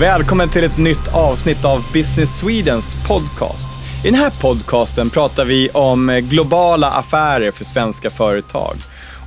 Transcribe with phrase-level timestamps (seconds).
[0.00, 3.68] Välkommen till ett nytt avsnitt av Business Swedens podcast.
[4.04, 8.76] I den här podcasten pratar vi om globala affärer för svenska företag.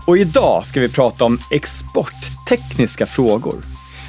[0.08, 3.62] Och idag ska vi prata om exporttekniska frågor.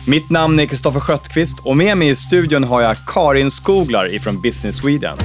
[0.08, 4.42] Mitt namn är Kristoffer Sköttqvist och med mig i studion har jag Karin Skoglar ifrån
[4.42, 5.16] Business Sweden.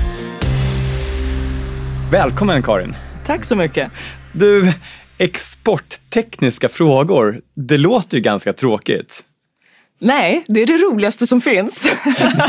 [2.11, 2.95] Välkommen Karin.
[3.25, 3.91] Tack så mycket.
[4.31, 4.73] Du,
[5.17, 9.23] exporttekniska frågor, det låter ju ganska tråkigt.
[9.99, 11.87] Nej, det är det roligaste som finns.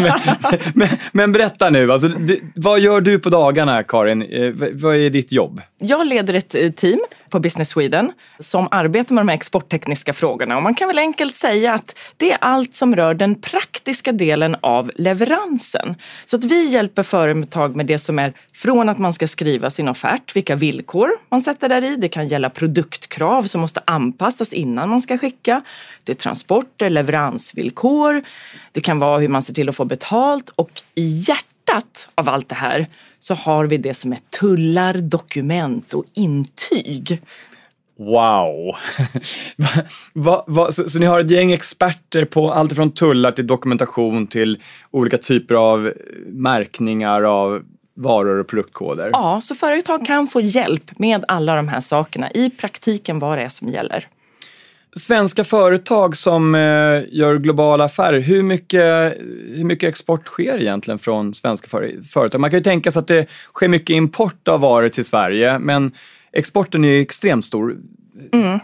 [0.00, 0.12] men,
[0.74, 2.08] men, men, berätta nu, alltså,
[2.54, 4.22] vad gör du på dagarna Karin?
[4.22, 5.60] Eh, vad är ditt jobb?
[5.78, 10.56] Jag leder ett eh, team på Business Sweden som arbetar med de här exporttekniska frågorna.
[10.56, 14.56] Och man kan väl enkelt säga att det är allt som rör den praktiska delen
[14.60, 15.94] av leveransen.
[16.24, 19.88] Så att vi hjälper företag med det som är från att man ska skriva sin
[19.88, 21.96] offert, vilka villkor man sätter där i.
[21.96, 25.62] Det kan gälla produktkrav som måste anpassas innan man ska skicka.
[26.04, 28.22] Det är transporter, leveransvillkor.
[28.72, 32.48] Det kan vara hur man ser till att få betalt och i hjärtat av allt
[32.48, 32.86] det här
[33.20, 37.22] så har vi det som är tullar, dokument och intyg.
[37.98, 38.76] Wow!
[40.12, 44.26] va, va, så, så, ni har ett gäng experter på allt från tullar till dokumentation
[44.26, 45.92] till olika typer av
[46.26, 47.62] märkningar av
[47.96, 49.10] varor och produktkoder?
[49.12, 53.44] Ja, så företag kan få hjälp med alla de här sakerna i praktiken vad det
[53.44, 54.06] är som gäller
[54.96, 56.60] svenska företag som eh,
[57.08, 59.14] gör globala affärer, hur mycket,
[59.56, 61.68] hur mycket export sker egentligen från svenska
[62.12, 62.40] företag?
[62.40, 65.92] Man kan ju tänka sig att det sker mycket import av varor till Sverige, men
[66.32, 67.76] exporten är ju extremt stor.
[68.32, 68.58] Mm.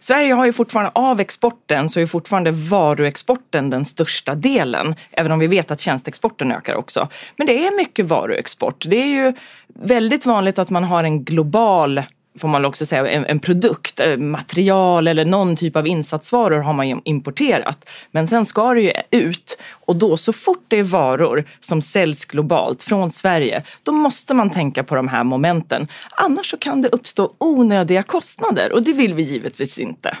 [0.00, 4.94] Sverige har ju fortfarande, av exporten så är fortfarande varuexporten den största delen.
[5.10, 7.08] Även om vi vet att tjänsteexporten ökar också.
[7.36, 8.84] Men det är mycket varuexport.
[8.88, 9.32] Det är ju
[9.74, 12.02] väldigt vanligt att man har en global
[12.40, 16.72] får man också säga, en, en, produkt, eh, material eller någon typ av insatsvaror har
[16.72, 17.88] man importerat.
[18.10, 22.24] Men sen ska det ju ut och då så fort det är varor som säljs
[22.24, 25.88] globalt från Sverige, då måste man tänka på de här momenten.
[26.10, 30.16] Annars så kan det uppstå onödiga kostnader och det vill vi givetvis inte.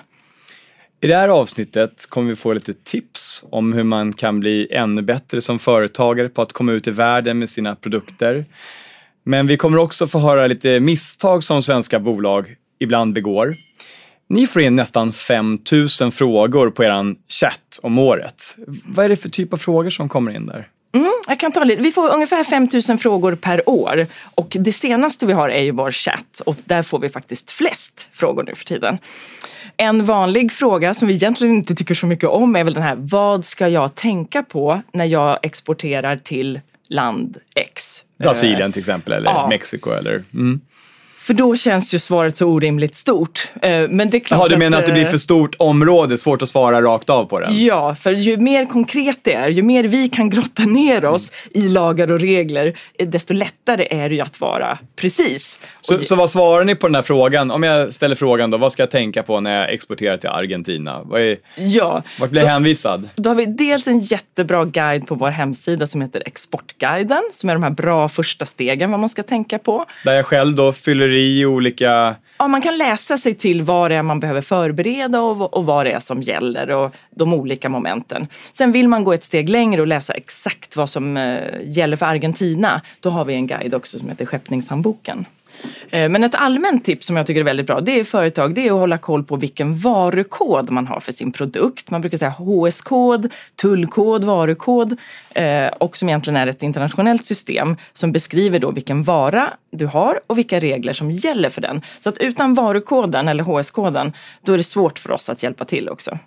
[1.02, 5.02] I det här avsnittet kommer vi få lite tips om hur man kan bli ännu
[5.02, 8.44] bättre som företagare på att komma ut i världen med sina produkter.
[9.30, 13.56] Men vi kommer också få höra lite misstag som svenska bolag ibland begår.
[14.28, 18.56] Ni får in nästan 5000 frågor på er chatt om året.
[18.84, 20.68] Vad är det för typ av frågor som kommer in där?
[20.94, 21.82] Mm, jag kan ta lite.
[21.82, 25.90] Vi får ungefär 5000 frågor per år och det senaste vi har är ju vår
[25.90, 28.98] chatt och där får vi faktiskt flest frågor nu för tiden.
[29.76, 32.96] En vanlig fråga som vi egentligen inte tycker så mycket om är väl den här,
[32.98, 38.04] vad ska jag tänka på när jag exporterar till land X?
[38.24, 39.48] Brasilien till exempel eller ja.
[39.48, 40.24] Mexiko eller?
[40.34, 40.60] Mm.
[41.30, 43.48] För då känns ju svaret så orimligt stort.
[43.62, 45.54] Eh, men det är klart Jaha, du menar att, att det blir eh, för stort
[45.58, 47.64] område, svårt att svara rakt av på den?
[47.64, 51.66] Ja, för ju mer konkret det är, ju mer vi kan grotta ner oss mm.
[51.66, 55.60] i lagar och regler, eh, desto lättare är det ju att vara precis.
[55.80, 56.04] Så, och...
[56.04, 57.50] så vad svarar ni på den här frågan?
[57.50, 61.00] Om jag ställer frågan då, vad ska jag tänka på när jag exporterar till Argentina?
[61.04, 63.08] Vad är, ja, vart blir jag hänvisad?
[63.16, 67.54] Då har vi dels en jättebra guide på vår hemsida som heter Exportguiden, som är
[67.54, 69.84] de här bra första stegen vad man ska tänka på.
[70.04, 72.16] Där jag själv då fyller i olika...
[72.38, 75.86] Ja, man kan läsa sig till vad det är man behöver förbereda och, och vad
[75.86, 78.26] det är som gäller och de olika momenten.
[78.52, 82.06] Sen vill man gå ett steg längre och läsa exakt vad som eh, gäller för
[82.06, 82.80] Argentina.
[83.00, 85.24] Då har vi en guide också som heter Skeppningshandboken.
[85.90, 88.68] Eh, men ett allmänt tips som jag tycker är väldigt bra, det är företag, det
[88.68, 91.90] är att hålla koll på vilken varukod man har för sin produkt.
[91.90, 94.96] Man brukar säga HS-kod, tullkod, varukod
[95.34, 100.20] eh, och som egentligen är ett internationellt system som beskriver då vilken vara du har
[100.26, 101.82] och vilka regler som gäller för den.
[102.00, 104.12] Så att utan varukoden eller HS-koden,
[104.42, 106.18] då är det svårt för oss att hjälpa till också.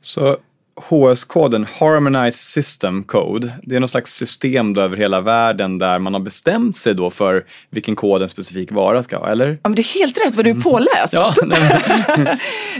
[0.00, 0.36] Så
[0.76, 6.20] HS-koden, Harmonized System Code, det är något slags system över hela världen där man har
[6.20, 9.48] bestämt sig då för vilken kod en specifik vara ska ha, eller?
[9.48, 11.12] Ja, men det är helt rätt vad du är påläst.
[11.12, 11.34] ja,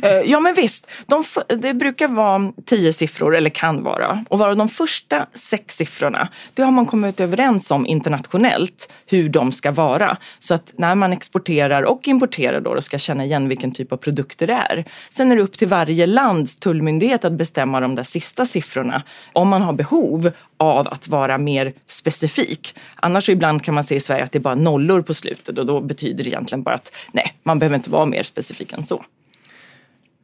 [0.08, 0.90] eh, ja, men visst.
[1.06, 4.24] De, det brukar vara tio siffror, eller kan vara.
[4.28, 9.52] Och vara de första sex siffrorna, det har man kommit överens om internationellt hur de
[9.52, 10.16] ska vara.
[10.38, 13.96] Så att när man exporterar och importerar då, då ska känna igen vilken typ av
[13.96, 14.84] produkter det är.
[15.10, 19.02] Sen är det upp till varje lands tullmyndighet att bestämma de där sista siffrorna
[19.32, 22.74] om man har behov av att vara mer specifik.
[22.94, 25.58] Annars så ibland kan man se i Sverige att det är bara nollor på slutet
[25.58, 28.84] och då betyder det egentligen bara att nej, man behöver inte vara mer specifik än
[28.84, 29.04] så.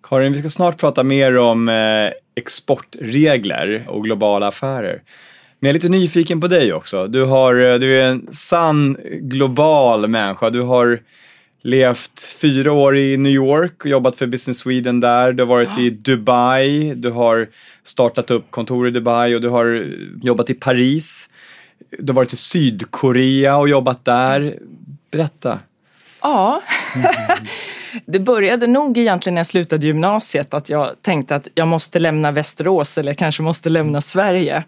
[0.02, 5.02] Karin, vi ska snart prata mer om eh, exportregler och globala affärer.
[5.60, 7.06] Men jag är lite nyfiken på dig också.
[7.06, 10.50] Du, har, eh, du är en sann global människa.
[10.50, 11.00] Du har
[11.68, 15.32] levt fyra år i New York och jobbat för Business Sweden där.
[15.32, 17.48] Du har varit i Dubai, du har
[17.84, 19.92] startat upp kontor i Dubai och du har
[20.22, 21.28] jobbat i Paris.
[21.98, 24.58] Du har varit i Sydkorea och jobbat där.
[25.10, 25.58] Berätta.
[26.22, 26.62] Ja,
[28.06, 32.32] det började nog egentligen när jag slutade gymnasiet att jag tänkte att jag måste lämna
[32.32, 34.64] Västerås eller kanske måste lämna Sverige.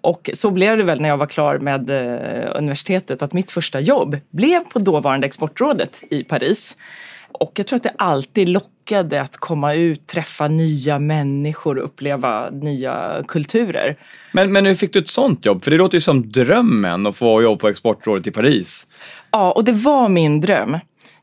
[0.00, 3.80] Och så blev det väl när jag var klar med eh, universitetet att mitt första
[3.80, 6.76] jobb blev på dåvarande Exportrådet i Paris.
[7.32, 12.50] Och jag tror att det alltid lockade att komma ut, träffa nya människor och uppleva
[12.50, 13.96] nya kulturer.
[14.32, 15.64] Men, men hur fick du ett sånt jobb?
[15.64, 18.86] För det låter ju som drömmen att få jobba på Exportrådet i Paris.
[19.30, 20.78] Ja, och det var min dröm.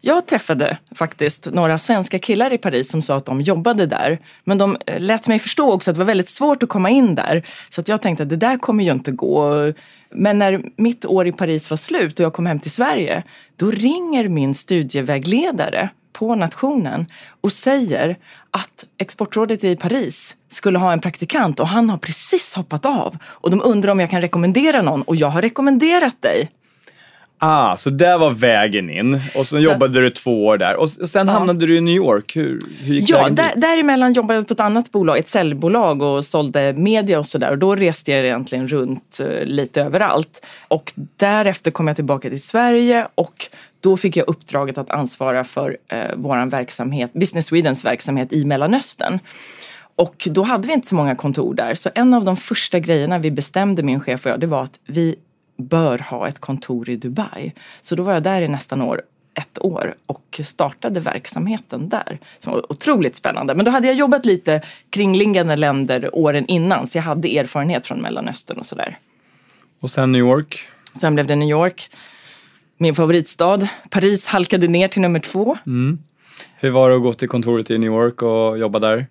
[0.08, 4.20] Jag träffade faktiskt några svenska killar i Paris som sa att de jobbade där.
[4.44, 7.16] Men de eh, lät mig förstå också att det var väldigt svårt att komma in
[7.16, 7.44] där.
[7.70, 9.74] Så att jag tänkte att det där kommer ju inte gå.
[10.12, 13.24] Men när mitt år i Paris var slut och jag kom hem till Sverige,
[13.56, 17.06] då ringer min studievägledare på nationen
[17.42, 18.16] och säger
[18.52, 23.18] att Exportrådet i Paris skulle ha en praktikant och han har precis hoppat av.
[23.26, 26.52] Och de undrar om jag kan rekommendera någon och jag har rekommenderat dig.
[27.38, 29.14] Ah, så där var vägen in.
[29.36, 30.76] Och så, så jobbade du två år där.
[30.76, 31.34] Och, sen ja.
[31.34, 32.36] hamnade du i New York.
[32.36, 33.62] Hur, hur gick ja, vägen där, dit?
[33.62, 37.52] däremellan jobbade jag på ett annat bolag, ett säljbolag och sålde media och sådär.
[37.52, 40.46] Och då reste jag egentligen runt uh, lite överallt.
[40.68, 43.48] Och därefter kom jag tillbaka till Sverige och
[43.80, 49.20] då fick jag uppdraget att ansvara för uh, vår verksamhet, Business Swedens verksamhet i Mellanöstern.
[49.96, 51.76] Och då hade vi inte så många kontor där.
[51.76, 54.80] Så en av de första grejerna vi bestämde, min chef och jag, det var att
[54.86, 55.16] vi
[55.58, 57.54] bör ha ett kontor i Dubai.
[57.82, 59.02] Så då var jag där i nästan år,
[59.34, 62.20] ett år och startade verksamheten där.
[62.40, 63.56] Som var otroligt spännande.
[63.56, 68.02] Men då hade jag jobbat lite kringliggande länder åren innan så jag hade erfarenhet från
[68.02, 69.00] Mellanöstern och sådär.
[69.80, 70.68] Och sen New York?
[70.94, 71.90] Sen blev det New York.
[72.78, 73.68] Min favoritstad.
[73.90, 75.58] Paris halkade ner till nummer två.
[75.66, 76.00] Mm.
[76.58, 79.06] Hur var det att gå till kontoret i New York och jobba där?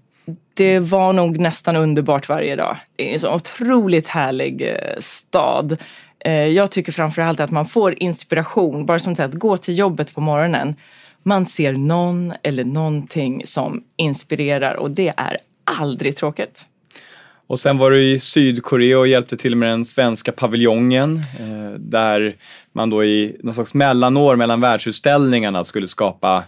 [0.54, 2.76] Det var nog nästan underbart varje dag.
[2.96, 5.76] Det är en så otroligt härlig eh, stad.
[6.24, 10.20] Eh, jag tycker framförallt att man får inspiration, bara som att gå till jobbet på
[10.20, 10.74] morgonen.
[11.22, 16.68] Man ser någon eller någonting som inspirerar och det är aldrig tråkigt.
[17.46, 22.36] Och sen var du i Sydkorea och hjälpte till med den svenska paviljongen eh, där
[22.72, 26.44] man då i någon slags mellanår mellan världsutställningarna skulle skapa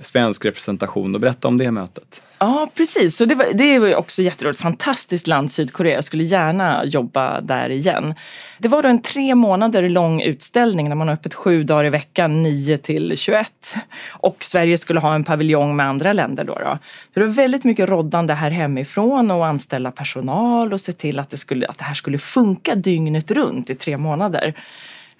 [0.00, 2.22] svensk representation och berätta om det mötet.
[2.38, 3.16] Ja, precis.
[3.16, 4.60] Så det, var, det var också jätteroligt.
[4.60, 5.94] Fantastiskt land, Sydkorea.
[5.94, 8.14] Jag skulle gärna jobba där igen.
[8.58, 11.90] Det var då en tre månader lång utställning där man har öppet sju dagar i
[11.90, 13.74] veckan, 9 till 21.
[14.10, 16.44] Och Sverige skulle ha en paviljong med andra länder.
[16.44, 16.78] Då, då.
[17.14, 21.30] Så det var väldigt mycket roddande här hemifrån och anställa personal och se till att
[21.30, 24.54] det, skulle, att det här skulle funka dygnet runt i tre månader.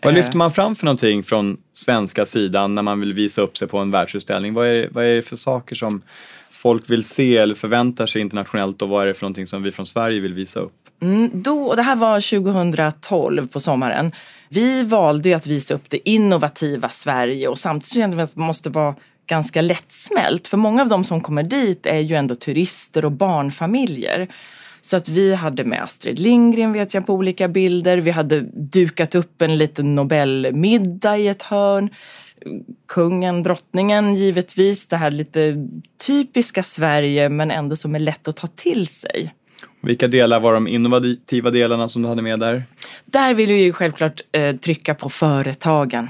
[0.02, 3.68] Vad lyfter man fram för någonting från svenska sidan när man vill visa upp sig
[3.68, 4.54] på en världsutställning?
[4.54, 6.02] Vad är, vad är det för saker som
[6.50, 9.72] folk vill se eller förväntar sig internationellt och vad är det för någonting som vi
[9.72, 10.72] från Sverige vill visa upp?
[11.02, 14.12] Mm, då, det här var 2012 på sommaren.
[14.48, 18.40] Vi valde ju att visa upp det innovativa Sverige och samtidigt kände vi att det
[18.40, 18.94] måste vara
[19.26, 20.48] ganska lättsmält.
[20.48, 24.28] För många av de som kommer dit är ju ändå turister och barnfamiljer.
[24.86, 27.98] Så att vi hade med Astrid Lindgren vet jag på olika bilder.
[27.98, 31.90] Vi hade dukat upp en liten Nobelmiddag i ett hörn.
[32.88, 34.88] Kungen, drottningen givetvis.
[34.88, 35.68] Det här lite
[36.06, 39.34] typiska Sverige men ändå som är lätt att ta till sig.
[39.80, 42.64] Vilka delar var de innovativa delarna som du hade med där?
[43.04, 46.08] Där vill vi ju självklart eh, trycka på företagen.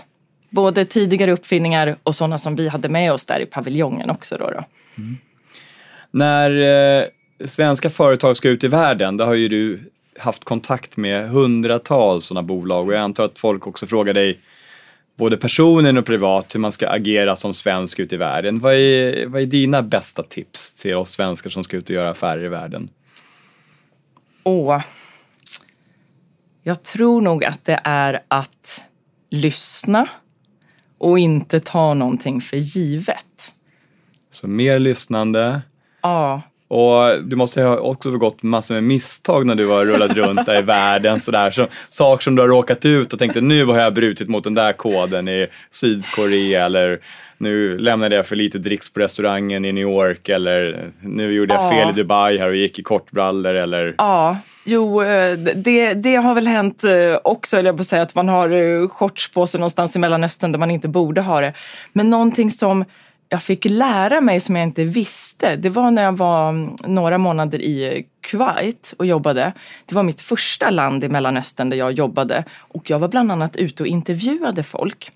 [0.50, 4.36] Både tidigare uppfinningar och sådana som vi hade med oss där i paviljongen också.
[4.38, 4.64] Då, då.
[4.98, 5.16] Mm.
[6.10, 6.50] När
[7.00, 7.04] eh,
[7.44, 9.80] svenska företag ska ut i världen, då har ju du
[10.18, 14.40] haft kontakt med hundratals sådana bolag och jag antar att folk också frågar dig
[15.16, 18.60] både personen och privat hur man ska agera som svensk ute i världen.
[18.60, 22.10] Vad är, vad är dina bästa tips till oss svenskar som ska ut och göra
[22.10, 22.88] affärer i världen?
[24.42, 24.82] Åh,
[26.62, 28.82] jag tror nog att det är att
[29.30, 30.08] lyssna
[30.98, 33.52] och inte ta någonting för givet.
[34.30, 35.62] Så mer lyssnande.
[36.00, 36.42] Ja.
[36.68, 40.58] Och du måste ha också begått massor med misstag när du har rullat runt där
[40.58, 41.20] i världen.
[41.20, 41.50] Sådär.
[41.50, 44.54] Så, saker som du har råkat ut och tänkte nu har jag brutit mot den
[44.54, 47.00] där koden i Sydkorea eller
[47.38, 51.64] nu lämnade jag för lite dricks på restaurangen i New York eller nu gjorde jag
[51.64, 51.70] ja.
[51.70, 53.94] fel i Dubai här och gick i kortbrallor eller...
[53.98, 58.14] Ja, jo eh, det, det har väl hänt eh, också, eller jag på säga, att
[58.14, 61.52] man har eh, shorts på sig någonstans i Mellanöstern där man inte borde ha det.
[61.92, 62.84] Men någonting som
[63.36, 67.18] jag fick lära mig som jag inte visste, det var när jag var mm, några
[67.18, 69.52] månader i eh, Kuwait och jobbade.
[69.86, 73.56] Det var mitt första land i Mellanöstern där jag jobbade och jag var bland annat
[73.56, 75.10] ute och intervjuade folk.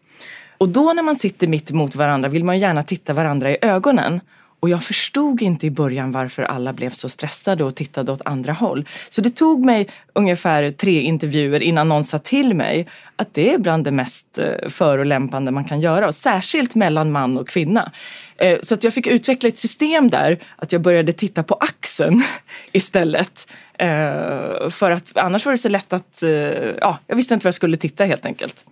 [0.59, 4.21] Och då när man sitter mitt emot varandra vill man gärna titta varandra i ögonen.
[4.61, 8.53] Och jag förstod inte i början varför alla blev så stressade och tittade åt andra
[8.53, 8.89] håll.
[9.09, 13.59] Så det tog mig ungefär tre intervjuer innan någon sa till mig att det är
[13.59, 16.07] bland det mest eh, förolämpande man kan göra.
[16.07, 17.93] Och särskilt mellan man och kvinna.
[18.37, 22.23] Eh, så att jag fick utveckla ett system där, att jag började titta på axeln
[22.73, 23.53] istället.
[23.79, 23.89] Eh,
[24.71, 26.23] för att annars var det så lätt att,
[26.81, 28.65] ja, jag visste inte var jag skulle titta helt enkelt.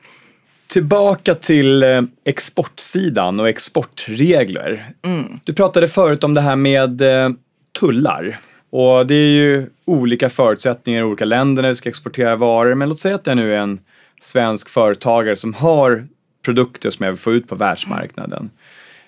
[0.72, 4.86] Tillbaka till eh, exportsidan och exportregler.
[5.04, 5.40] Mm.
[5.44, 7.30] Du pratade förut om det här med eh,
[7.80, 8.38] tullar.
[8.70, 12.74] Och det är ju olika förutsättningar i olika länder när vi ska exportera varor.
[12.74, 13.80] Men låt säga att det nu är en
[14.20, 16.06] svensk företagare som har
[16.44, 18.50] produkter som jag vill få ut på världsmarknaden.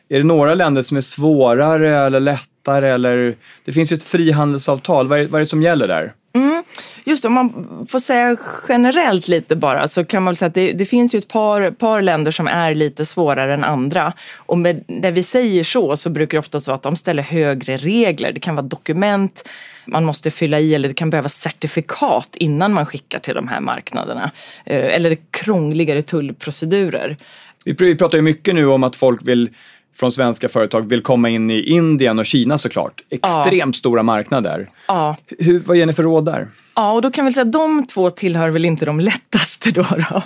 [0.08, 2.88] Är det några länder som är svårare eller lättare?
[2.88, 5.08] Eller, det finns ju ett frihandelsavtal.
[5.08, 6.12] Vad är, vad är det som gäller där?
[6.32, 6.62] Mm.
[7.04, 8.36] Just om man får säga
[8.68, 12.02] generellt lite bara så kan man säga att det, det, finns ju ett par, par
[12.02, 14.12] länder som är lite svårare än andra.
[14.36, 17.76] Och med, när vi säger så så brukar det ofta vara att de ställer högre
[17.76, 18.32] regler.
[18.32, 19.48] Det kan vara dokument
[19.86, 23.60] man måste fylla i eller det kan behövas certifikat innan man skickar till de här
[23.60, 24.30] marknaderna.
[24.64, 27.16] Eh, eller krångligare tullprocedurer.
[27.64, 29.50] Vi pratar ju mycket nu om att folk vill
[30.00, 33.02] från svenska företag vill komma in i Indien och Kina såklart.
[33.10, 33.78] Extremt ja.
[33.78, 34.70] stora marknader.
[34.88, 35.16] Ja.
[35.38, 36.48] Hur, vad ger ni för råd där?
[36.74, 39.86] Ja, och då kan vi säga att de två tillhör väl inte de lättaste då.
[40.10, 40.22] då.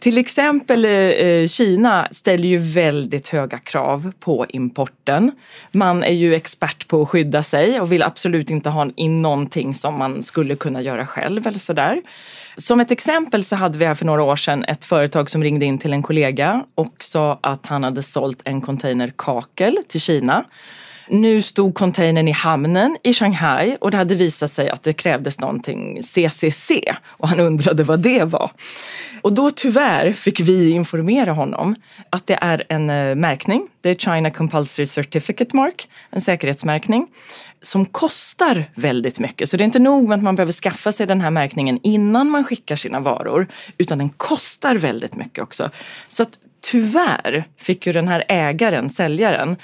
[0.00, 5.32] Till exempel eh, eh, Kina ställer ju väldigt höga krav på importen.
[5.72, 9.74] Man är ju expert på att skydda sig och vill absolut inte ha in någonting
[9.74, 12.02] som man skulle kunna göra själv eller sådär.
[12.56, 15.64] Som ett exempel så hade vi här för några år sedan ett företag som ringde
[15.64, 20.44] in till en kollega och sa att han hade sålt en container kakel till Kina.
[21.08, 25.40] Nu stod containern i hamnen i Shanghai och det hade visat sig att det krävdes
[25.40, 26.70] någonting CCC
[27.06, 28.50] och han undrade vad det var.
[29.22, 31.74] Och då tyvärr fick vi informera honom
[32.10, 33.68] att det är en eh, märkning.
[33.80, 37.06] Det är China Compulsory Certificate Mark, en säkerhetsmärkning
[37.62, 39.50] som kostar väldigt mycket.
[39.50, 42.30] Så det är inte nog med att man behöver skaffa sig den här märkningen innan
[42.30, 43.48] man skickar sina varor,
[43.78, 45.70] utan den kostar väldigt mycket också.
[46.08, 46.38] Så att
[46.70, 49.56] tyvärr fick ju den här ägaren, säljaren,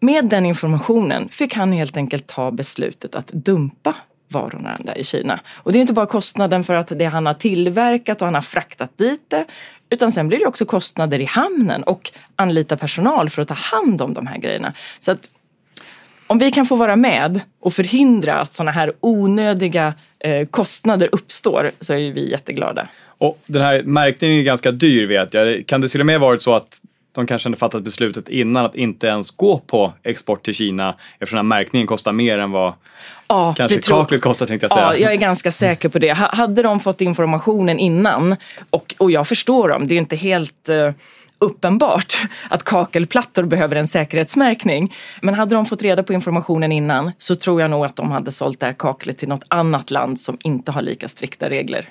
[0.00, 3.94] med den informationen fick han helt enkelt ta beslutet att dumpa
[4.28, 5.40] varorna där i Kina.
[5.54, 8.42] Och det är inte bara kostnaden för att det han har tillverkat och han har
[8.42, 9.44] fraktat dit det,
[9.90, 14.02] utan sen blir det också kostnader i hamnen och anlita personal för att ta hand
[14.02, 14.72] om de här grejerna.
[14.98, 15.30] Så att
[16.26, 21.70] om vi kan få vara med och förhindra att sådana här onödiga eh, kostnader uppstår
[21.80, 22.88] så är vi jätteglada.
[23.18, 25.66] Och den här märkningen är ganska dyr vet jag.
[25.66, 26.80] Kan det till och med varit så att
[27.16, 31.36] de kanske hade fattat beslutet innan att inte ens gå på export till Kina eftersom
[31.36, 32.72] den här märkningen kostar mer än vad
[33.28, 34.84] ja, kanske kaklet kostar tänkte jag säga.
[34.84, 36.10] Ja, jag är ganska säker på det.
[36.10, 38.36] Hade de fått informationen innan
[38.70, 40.90] och, och jag förstår dem, det är inte helt uh,
[41.38, 42.16] uppenbart
[42.50, 44.94] att kakelplattor behöver en säkerhetsmärkning.
[45.22, 48.32] Men hade de fått reda på informationen innan så tror jag nog att de hade
[48.32, 51.88] sålt det här kaklet till något annat land som inte har lika strikta regler.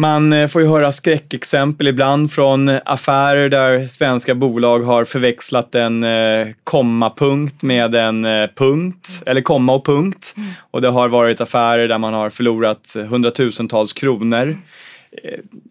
[0.00, 6.04] Man eh, får ju höra skräckexempel ibland från affärer där svenska bolag har förväxlat en
[6.04, 10.34] eh, kommapunkt med en eh, punkt, eller komma och punkt.
[10.36, 10.50] Mm.
[10.70, 14.58] Och det har varit affärer där man har förlorat hundratusentals kronor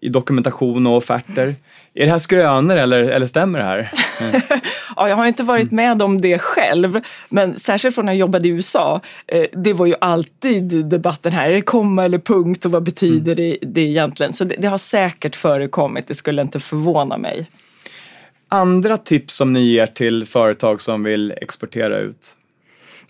[0.01, 1.55] i dokumentation och offerter.
[1.93, 3.91] Är det här skrönor eller, eller stämmer det här?
[4.95, 8.47] ja, jag har inte varit med om det själv, men särskilt från när jag jobbade
[8.47, 9.01] i USA.
[9.27, 13.39] Eh, det var ju alltid debatten här, är det komma eller punkt och vad betyder
[13.39, 13.57] mm.
[13.61, 14.33] det, det egentligen?
[14.33, 17.49] Så det, det har säkert förekommit, det skulle inte förvåna mig.
[18.49, 22.37] Andra tips som ni ger till företag som vill exportera ut?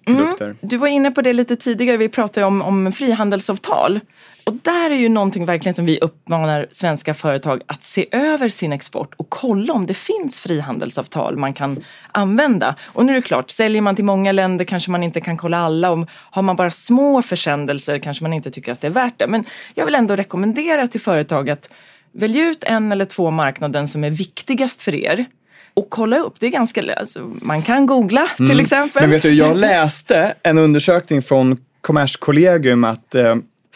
[0.08, 0.56] Mm.
[0.62, 4.00] Du var inne på det lite tidigare, vi pratade om, om frihandelsavtal.
[4.46, 8.74] Och där är ju någonting verkligen som vi uppmanar svenska företag att se över sin
[8.74, 12.76] export och kolla om det finns frihandelsavtal man kan använda.
[12.86, 15.58] Och nu är det klart, säljer man till många länder kanske man inte kan kolla
[15.58, 15.92] alla.
[15.92, 19.28] Om, har man bara små försändelser kanske man inte tycker att det är värt det.
[19.28, 21.70] Men jag vill ändå rekommendera till företag att
[22.12, 25.26] välja ut en eller två marknaden som är viktigast för er
[25.78, 26.34] och kolla upp.
[26.40, 28.60] Det är ganska, alltså, man kan googla till mm.
[28.60, 29.02] exempel.
[29.02, 33.36] Men vet du, jag läste en undersökning från Kommerskollegium att eh,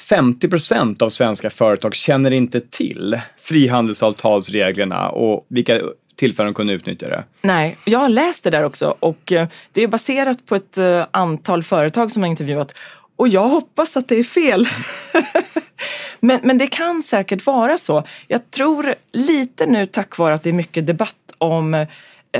[0.09, 5.81] 50 procent av svenska företag känner inte till frihandelsavtalsreglerna och vilka
[6.15, 7.23] tillfällen de kunde utnyttja det.
[7.41, 11.05] Nej, jag har läst det där också och eh, det är baserat på ett eh,
[11.11, 12.73] antal företag som har intervjuat
[13.15, 14.67] och jag hoppas att det är fel.
[16.21, 18.03] men, men det kan säkert vara så.
[18.27, 21.87] Jag tror lite nu tack vare att det är mycket debatt om eh,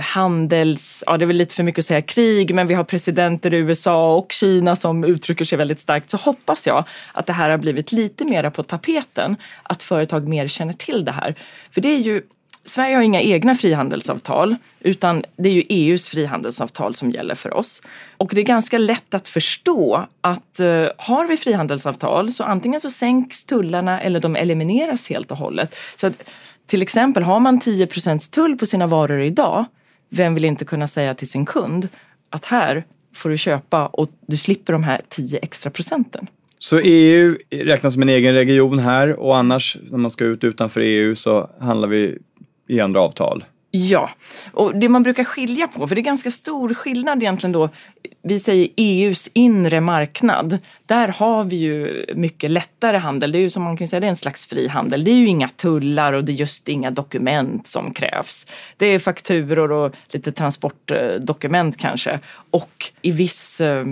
[0.02, 3.54] handels, ja det är väl lite för mycket att säga krig, men vi har presidenter
[3.54, 6.84] i USA och Kina som uttrycker sig väldigt starkt, så hoppas jag
[7.14, 11.12] att det här har blivit lite mera på tapeten, att företag mer känner till det
[11.12, 11.36] här.
[11.72, 12.22] För det är ju
[12.65, 17.82] Sverige har inga egna frihandelsavtal utan det är ju EUs frihandelsavtal som gäller för oss.
[18.18, 22.89] Och det är ganska lätt att förstå att eh, har vi frihandelsavtal så antingen så
[22.89, 25.75] sänks tullarna eller de elimineras helt och hållet.
[25.98, 26.30] Så att,
[26.68, 29.65] till exempel har man 10% tull på sina varor idag,
[30.10, 31.88] vem vill inte kunna säga till sin kund
[32.30, 32.84] att här
[33.15, 36.27] får du köpa och du slipper de här 10 extra procenten.
[36.60, 40.82] Så EU räknas som en egen region här och annars när man ska ut utanför
[40.82, 42.18] EU så handlar vi
[42.72, 43.44] i andra avtal?
[43.74, 44.10] Ja,
[44.51, 47.70] och det man brukar skilja på, för det är ganska stor skillnad egentligen då,
[48.24, 50.58] vi säger EUs inre marknad.
[50.86, 53.32] Där har vi ju mycket lättare handel.
[53.32, 55.04] Det är ju som man kan säga, det är en slags frihandel.
[55.04, 58.48] Det är ju inga tullar och det är just inga dokument som krävs.
[58.78, 62.20] Det är fakturor och lite transportdokument kanske.
[62.51, 63.86] Och i viss eh,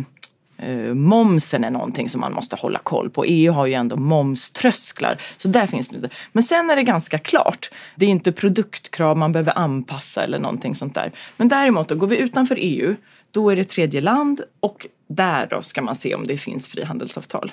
[0.60, 3.26] eh, momsen är någonting som man måste hålla koll på.
[3.26, 6.16] EU har ju ändå momströsklar, så där finns det lite.
[6.32, 7.72] Men sen är det ganska klart.
[7.96, 11.12] Det är inte produktkrav man behöver anpassa eller någonting sånt där.
[11.38, 12.96] Men däremot, då går vi utanför EU,
[13.32, 17.52] då är det tredje land och där då ska man se om det finns frihandelsavtal.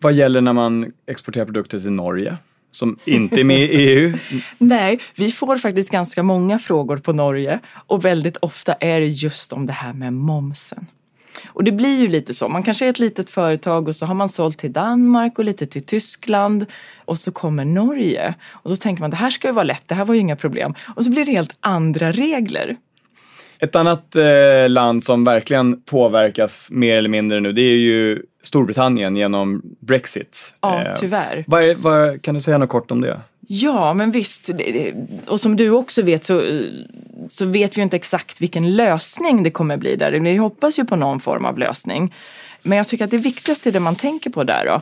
[0.00, 2.36] Vad gäller när man exporterar produkter till Norge?
[2.70, 4.18] som inte är med i EU?
[4.58, 9.52] Nej, vi får faktiskt ganska många frågor på Norge och väldigt ofta är det just
[9.52, 10.86] om det här med momsen.
[11.46, 12.48] Och det blir ju lite så.
[12.48, 15.66] Man kanske är ett litet företag och så har man sålt till Danmark och lite
[15.66, 16.66] till Tyskland
[17.04, 18.34] och så kommer Norge.
[18.50, 20.36] Och då tänker man det här ska ju vara lätt, det här var ju inga
[20.36, 20.74] problem.
[20.96, 22.76] Och så blir det helt andra regler.
[23.60, 29.16] Ett annat eh, land som verkligen påverkas mer eller mindre nu, det är ju Storbritannien
[29.16, 30.54] genom Brexit.
[30.60, 31.44] Ja, eh, tyvärr.
[31.46, 33.20] Vad, vad, kan du säga något kort om det?
[33.50, 34.50] Ja, men visst.
[35.26, 36.42] Och som du också vet så,
[37.28, 40.12] så vet vi ju inte exakt vilken lösning det kommer bli där.
[40.12, 42.14] Vi hoppas ju på någon form av lösning.
[42.62, 44.80] Men jag tycker att det viktigaste är det man tänker på där då.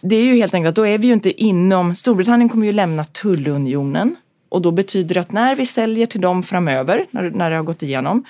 [0.00, 2.72] Det är ju helt enkelt att då är vi ju inte inom, Storbritannien kommer ju
[2.72, 4.16] lämna tullunionen.
[4.48, 7.62] Och då betyder det att när vi säljer till dem framöver, när, när det har
[7.62, 8.24] gått igenom,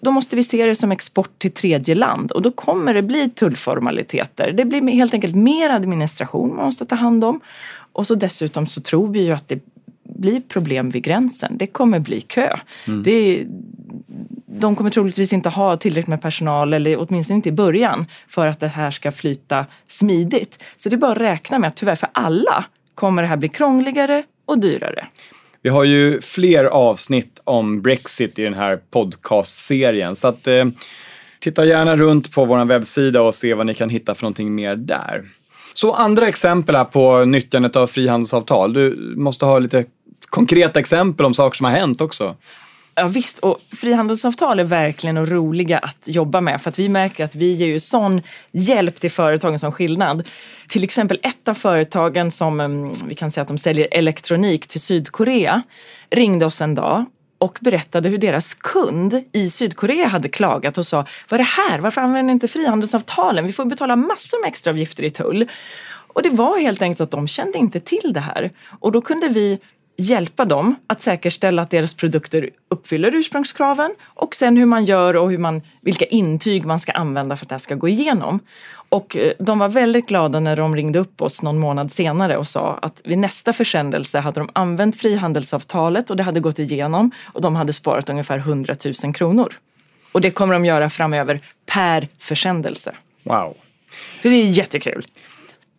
[0.00, 3.30] då måste vi se det som export till tredje land och då kommer det bli
[3.30, 4.52] tullformaliteter.
[4.52, 7.40] Det blir helt enkelt mer administration man måste ta hand om.
[7.92, 9.58] Och så dessutom så tror vi ju att det
[10.02, 11.56] blir problem vid gränsen.
[11.58, 12.56] Det kommer bli kö.
[12.86, 13.02] Mm.
[13.02, 13.46] Det,
[14.46, 18.60] de kommer troligtvis inte ha tillräckligt med personal, eller åtminstone inte i början, för att
[18.60, 20.62] det här ska flyta smidigt.
[20.76, 23.48] Så det är bara att räkna med att tyvärr för alla kommer det här bli
[23.48, 25.06] krångligare och dyrare.
[25.62, 30.16] Vi har ju fler avsnitt om Brexit i den här podcastserien.
[30.16, 30.64] Så att, eh,
[31.38, 34.76] titta gärna runt på vår webbsida och se vad ni kan hitta för någonting mer
[34.76, 35.24] där.
[35.74, 38.72] Så andra exempel här på nyttjandet av frihandelsavtal.
[38.72, 39.84] Du måste ha lite
[40.26, 42.36] konkreta exempel om saker som har hänt också.
[43.00, 47.34] Ja visst, och frihandelsavtal är verkligen roliga att jobba med för att vi märker att
[47.34, 50.28] vi ger ju sån hjälp till företagen som skillnad.
[50.68, 54.80] Till exempel ett av företagen som mm, vi kan säga att de säljer elektronik till
[54.80, 55.62] Sydkorea
[56.10, 57.04] ringde oss en dag
[57.38, 61.78] och berättade hur deras kund i Sydkorea hade klagat och sa Vad är det här?
[61.78, 63.46] Varför använder ni inte frihandelsavtalen?
[63.46, 65.48] Vi får betala massor med extraavgifter i tull.
[66.14, 68.50] Och det var helt enkelt så att de kände inte till det här.
[68.80, 69.58] Och då kunde vi
[70.00, 75.30] hjälpa dem att säkerställa att deras produkter uppfyller ursprungskraven och sen hur man gör och
[75.30, 78.40] hur man, vilka intyg man ska använda för att det här ska gå igenom.
[78.88, 82.46] Och eh, de var väldigt glada när de ringde upp oss någon månad senare och
[82.46, 87.40] sa att vid nästa försändelse hade de använt frihandelsavtalet och det hade gått igenom och
[87.40, 89.52] de hade sparat ungefär 100 000 kronor.
[90.12, 92.94] Och det kommer de göra framöver per försändelse.
[93.22, 93.56] Wow.
[94.22, 95.04] För det är jättekul.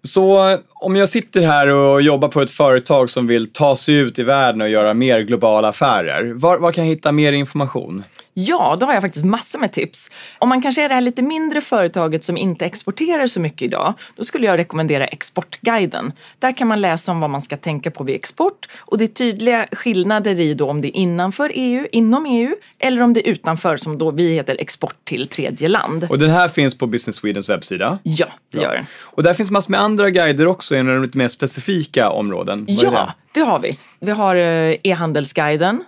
[0.03, 4.19] Så om jag sitter här och jobbar på ett företag som vill ta sig ut
[4.19, 8.03] i världen och göra mer globala affärer, var, var kan jag hitta mer information?
[8.33, 10.09] Ja, då har jag faktiskt massor med tips.
[10.39, 13.93] Om man kanske är det här lite mindre företaget som inte exporterar så mycket idag,
[14.15, 16.13] då skulle jag rekommendera Exportguiden.
[16.39, 19.07] Där kan man läsa om vad man ska tänka på vid export och det är
[19.07, 23.31] tydliga skillnader i då om det är innanför EU, inom EU eller om det är
[23.31, 26.07] utanför som då vi heter export till tredje land.
[26.09, 27.99] Och den här finns på Business Swedens webbsida?
[28.03, 28.85] Ja, det gör den.
[29.01, 32.65] Och där finns massor med andra guider också inom lite mer specifika områden.
[32.67, 33.39] Vad ja, det?
[33.39, 33.77] det har vi.
[33.99, 35.83] Vi har eh, e-handelsguiden,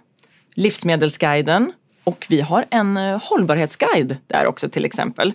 [0.56, 1.72] livsmedelsguiden,
[2.04, 5.34] och vi har en eh, hållbarhetsguide där också till exempel.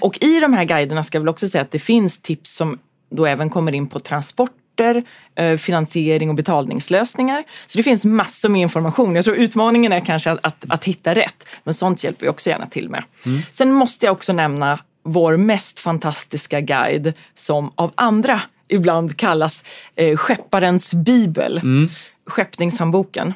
[0.00, 2.78] Och i de här guiderna ska jag väl också säga att det finns tips som
[3.10, 5.04] då även kommer in på transporter,
[5.34, 7.44] eh, finansiering och betalningslösningar.
[7.66, 9.16] Så det finns massor med information.
[9.16, 12.50] Jag tror utmaningen är kanske att, att, att hitta rätt, men sånt hjälper vi också
[12.50, 13.04] gärna till med.
[13.26, 13.40] Mm.
[13.52, 19.64] Sen måste jag också nämna vår mest fantastiska guide som av andra ibland kallas
[19.96, 21.88] eh, skepparens bibel, mm.
[22.26, 23.34] Skeppningshandboken.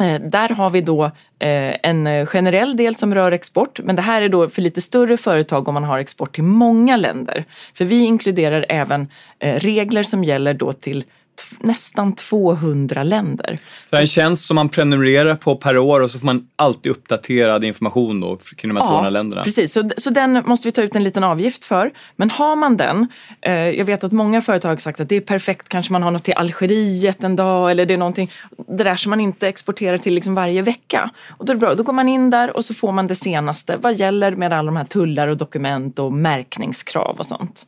[0.00, 4.02] Eh, där har vi då eh, en eh, generell del som rör export, men det
[4.02, 7.44] här är då för lite större företag om man har export till många länder.
[7.74, 9.08] För vi inkluderar även
[9.40, 11.04] regler som gäller då till
[11.60, 13.58] nästan 200 länder.
[13.90, 16.92] Det är en tjänst som man prenumererar på per år och så får man alltid
[16.92, 19.42] uppdaterad information då kring de här ja, 200 länderna.
[19.42, 21.92] Precis, så, så den måste vi ta ut en liten avgift för.
[22.16, 23.08] Men har man den,
[23.40, 26.10] eh, jag vet att många företag har sagt att det är perfekt, kanske man har
[26.10, 28.30] något till Algeriet en dag eller det är någonting,
[28.68, 31.10] det där som man inte exporterar till liksom varje vecka.
[31.30, 33.14] Och då är det bra, då går man in där och så får man det
[33.14, 37.66] senaste vad gäller med alla de här tullar och dokument och märkningskrav och sånt.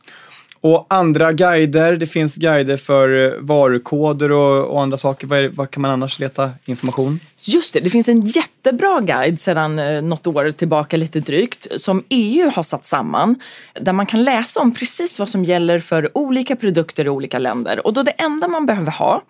[0.61, 5.27] Och andra guider, det finns guider för eh, varukoder och, och andra saker.
[5.27, 7.19] Var, var, kan man annars leta information?
[7.41, 12.03] Just det, det finns en jättebra guide sedan eh, något år tillbaka lite drygt som
[12.09, 13.35] EU har satt samman
[13.81, 17.87] där man kan läsa om precis vad som gäller för olika produkter i olika länder.
[17.87, 19.21] Och då det enda man behöver ha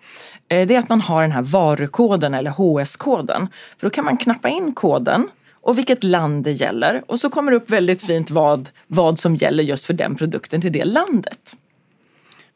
[0.48, 3.48] eh, det är att man har den här varukoden eller HS-koden.
[3.78, 5.28] För då kan man knappa in koden
[5.68, 7.02] och vilket land det gäller.
[7.06, 10.60] Och så kommer det upp väldigt fint vad, vad som gäller just för den produkten
[10.60, 11.56] till det landet.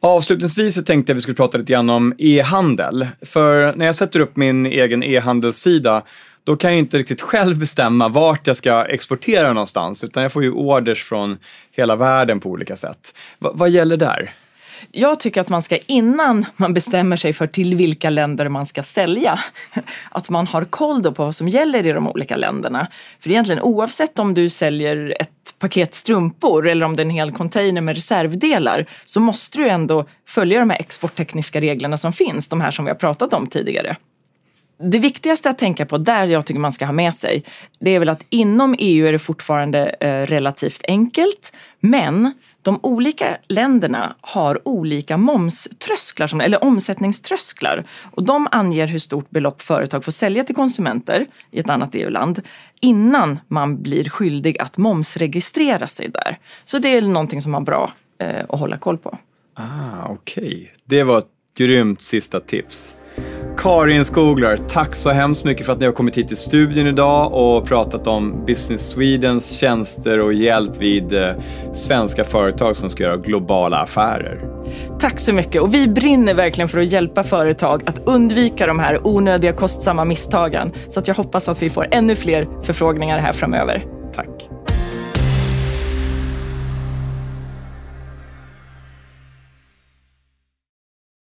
[0.01, 3.09] Avslutningsvis så tänkte jag att vi skulle prata lite grann om e-handel.
[3.23, 6.03] För när jag sätter upp min egen e-handelssida
[6.45, 10.43] då kan jag inte riktigt själv bestämma vart jag ska exportera någonstans utan jag får
[10.43, 11.39] ju orders från
[11.73, 13.15] hela världen på olika sätt.
[13.39, 14.33] V vad gäller där?
[14.91, 18.83] Jag tycker att man ska innan man bestämmer sig för till vilka länder man ska
[18.83, 19.39] sälja,
[20.11, 22.87] att man har koll på vad som gäller i de olika länderna.
[23.21, 27.33] För egentligen oavsett om du säljer ett paket strumpor eller om det är en hel
[27.33, 32.61] container med reservdelar så måste du ändå följa de här exporttekniska reglerna som finns, de
[32.61, 33.97] här som vi har pratat om tidigare.
[34.85, 37.43] Det viktigaste att tänka på, där jag tycker man ska ha med sig,
[37.81, 43.37] det är väl att inom EU är det fortfarande eh, relativt enkelt, men de olika
[43.49, 47.85] länderna har olika momströsklar, eller omsättningströsklar.
[48.11, 52.43] Och de anger hur stort belopp företag får sälja till konsumenter i ett annat EU-land
[52.81, 56.39] innan man blir skyldig att momsregistrera sig där.
[56.65, 59.19] Så det är någonting som är bra eh, att hålla koll på.
[59.55, 60.67] Ah, Okej, okay.
[60.85, 62.95] det var ett grymt sista tips.
[63.57, 67.33] Karin Skogler, tack så hemskt mycket för att ni har kommit hit till studion idag
[67.33, 71.31] och pratat om Business Swedens tjänster och hjälp vid eh,
[71.73, 74.41] svenska företag som ska göra globala affärer.
[75.01, 79.07] Tack så mycket och vi brinner verkligen för att hjälpa företag att undvika de här
[79.07, 80.73] onödiga kostsamma misstagen.
[80.89, 83.85] Så att jag hoppas att vi får ännu fler förfrågningar här framöver.